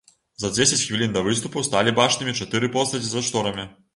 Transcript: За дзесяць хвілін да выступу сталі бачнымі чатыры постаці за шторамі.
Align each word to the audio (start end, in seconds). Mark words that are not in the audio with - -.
За 0.43 0.49
дзесяць 0.53 0.79
хвілін 0.85 1.11
да 1.17 1.21
выступу 1.27 1.63
сталі 1.69 1.93
бачнымі 2.01 2.35
чатыры 2.41 2.73
постаці 2.79 3.13
за 3.13 3.25
шторамі. 3.31 3.71